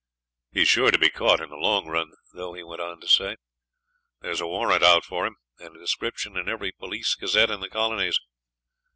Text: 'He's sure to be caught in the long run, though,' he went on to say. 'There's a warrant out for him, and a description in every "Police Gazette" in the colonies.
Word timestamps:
'He's 0.51 0.67
sure 0.67 0.89
to 0.89 0.97
be 0.97 1.11
caught 1.11 1.41
in 1.41 1.51
the 1.51 1.55
long 1.57 1.85
run, 1.85 2.09
though,' 2.33 2.55
he 2.55 2.63
went 2.63 2.81
on 2.81 2.99
to 3.01 3.07
say. 3.07 3.35
'There's 4.21 4.41
a 4.41 4.47
warrant 4.47 4.81
out 4.81 5.05
for 5.05 5.27
him, 5.27 5.35
and 5.59 5.75
a 5.75 5.79
description 5.79 6.35
in 6.35 6.49
every 6.49 6.71
"Police 6.71 7.13
Gazette" 7.13 7.51
in 7.51 7.59
the 7.59 7.69
colonies. 7.69 8.19